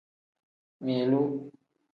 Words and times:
Milu. 0.83 1.21